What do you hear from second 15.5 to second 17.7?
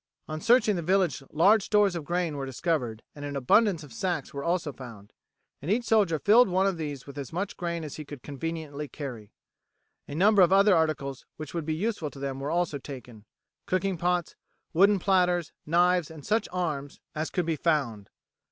knives, and such arms as could be